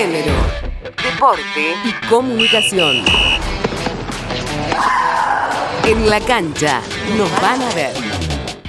[0.00, 0.32] género,
[1.04, 3.04] deporte y comunicación.
[5.84, 6.80] En la cancha
[7.18, 7.92] nos van a ver.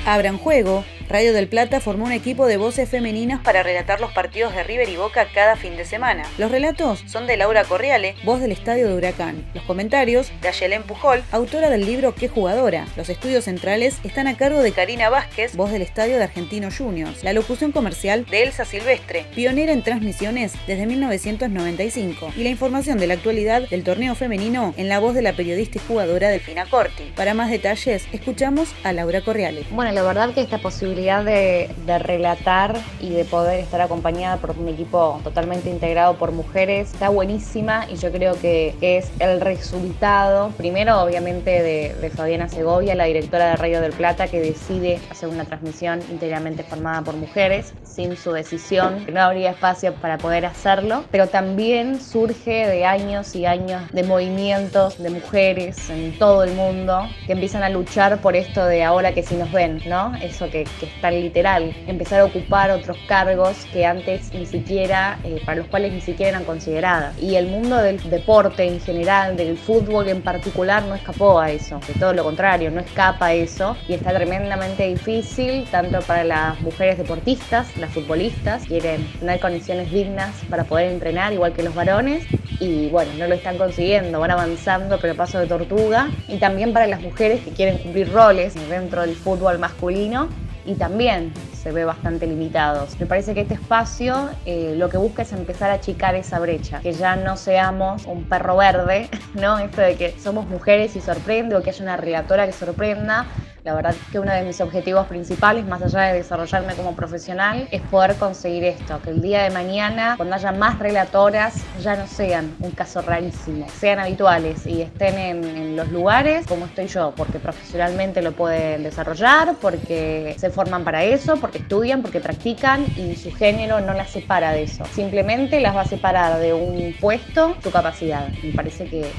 [0.06, 4.56] Abran juego Radio del Plata formó un equipo de voces femeninas para relatar los partidos
[4.56, 6.24] de River y Boca cada fin de semana.
[6.38, 9.46] Los relatos son de Laura Corriale, voz del Estadio de Huracán.
[9.54, 12.88] Los comentarios de Ayelén Pujol, autora del libro Qué jugadora.
[12.96, 17.26] Los estudios centrales están a cargo de Karina Vázquez, voz del Estadio de Argentino Juniors.
[17.26, 22.32] La locución comercial de Elsa Silvestre, pionera en transmisiones desde 1995.
[22.38, 25.78] Y la información de la actualidad del torneo femenino en la voz de la periodista
[25.78, 27.12] y jugadora Delfina Corti.
[27.18, 29.66] Para más detalles, escuchamos a Laura Corriale.
[29.72, 31.70] Bueno, la verdad que esta posibilidad de,
[32.00, 37.88] relatar y de poder estar acompañada por un equipo totalmente integrado por mujeres está buenísima
[37.90, 43.56] y yo creo que, es el resultado, primero obviamente de, Fabiana Segovia, la directora de
[43.56, 49.06] Radio del Plata, que decide hacer una transmisión íntegramente formada por mujeres, sin su decisión,
[49.12, 55.02] no habría espacio para poder hacerlo, pero también surge de años y años de movimientos
[55.02, 59.24] de mujeres en todo el mundo que empiezan a luchar por esto de ahora que
[59.24, 60.14] si nos ven, ¿no?
[60.22, 65.42] Eso que, que tan literal, empezar a ocupar otros cargos que antes ni siquiera, eh,
[65.46, 67.18] para los cuales ni siquiera eran consideradas.
[67.22, 71.80] Y el mundo del deporte en general, del fútbol en particular, no escapó a eso,
[71.88, 73.76] de todo lo contrario, no escapa a eso.
[73.88, 80.36] Y está tremendamente difícil tanto para las mujeres deportistas, las futbolistas, quieren tener condiciones dignas
[80.50, 82.26] para poder entrenar igual que los varones.
[82.60, 86.10] Y bueno, no lo están consiguiendo, van avanzando pero paso de tortuga.
[86.28, 90.30] Y también para las mujeres que quieren cumplir roles dentro del fútbol masculino
[90.66, 93.00] y también se ve bastante limitados.
[93.00, 96.80] Me parece que este espacio eh, lo que busca es empezar a achicar esa brecha,
[96.82, 99.60] que ya no seamos un perro verde, ¿no?
[99.60, 103.26] Esto de que somos mujeres y sorprende o que haya una relatora que sorprenda,
[103.64, 107.82] la verdad que uno de mis objetivos principales, más allá de desarrollarme como profesional, es
[107.82, 112.56] poder conseguir esto, que el día de mañana, cuando haya más relatoras, ya no sean
[112.60, 118.22] un caso rarísimo, sean habituales y estén en, los lugares como estoy yo, porque profesionalmente
[118.22, 123.80] lo pueden desarrollar, porque se forman para eso, porque estudian, porque practican y su género
[123.80, 124.84] no las separa de eso.
[124.92, 128.28] Simplemente las va a separar de un puesto su capacidad.
[128.44, 129.10] Me parece que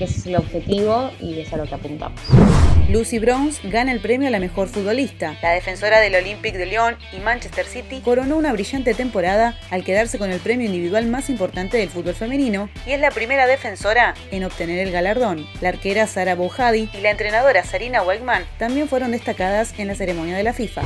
[0.00, 2.20] ese es el objetivo y es a lo que apuntamos.
[2.88, 5.36] Lucy Bronze gana el premio a la mejor futbolista.
[5.42, 10.18] La defensora del Olympique de Lyon y Manchester City coronó una brillante temporada al quedarse
[10.18, 14.44] con el premio individual más importante del fútbol femenino y es la primera defensora en
[14.44, 15.46] obtener el galardón.
[15.60, 20.36] La arquera Sara Bouhadi y la entrenadora Sarina Wegman también fueron destacadas en la ceremonia
[20.36, 20.82] de la FIFA.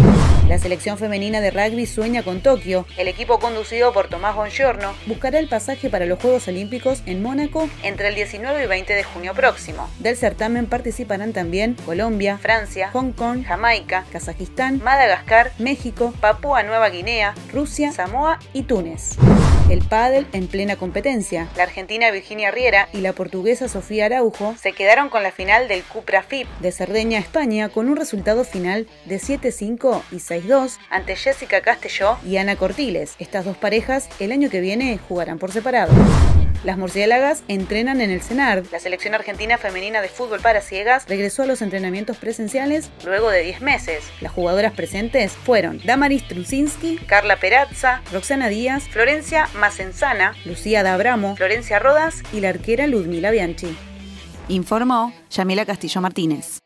[0.50, 2.84] La selección femenina de rugby sueña con Tokio.
[2.97, 7.71] El equipo conducido por Tomás Bongiorno buscará el pasaje para los Juegos Olímpicos en Mónaco
[7.84, 9.89] entre el 19 y 20 de junio próximo.
[10.00, 17.33] Del certamen participarán también Colombia, Francia, Hong Kong, Jamaica, Kazajistán, Madagascar, México, Papúa Nueva Guinea,
[17.53, 19.19] Rusia, Samoa y Túnez.
[19.70, 21.48] El pádel en plena competencia.
[21.56, 25.84] La argentina Virginia Riera y la portuguesa Sofía Araujo se quedaron con la final del
[25.84, 31.60] Cupra FIP de Cerdeña, España, con un resultado final de 7-5 y 6-2 ante Jessica
[31.60, 33.14] Castelló y Ana Cortiles.
[33.20, 35.92] Estas dos parejas el año que viene jugarán por separado.
[36.62, 38.65] Las murciélagas entrenan en el CENAR.
[38.71, 43.43] La selección argentina femenina de fútbol para ciegas regresó a los entrenamientos presenciales luego de
[43.43, 44.04] 10 meses.
[44.21, 51.78] Las jugadoras presentes fueron Damaris Trusinski, Carla Perazza, Roxana Díaz, Florencia Macenzana, Lucía D'Abramo, Florencia
[51.78, 53.75] Rodas y la arquera Ludmila Bianchi.
[54.48, 56.59] Informó Yamila Castillo Martínez.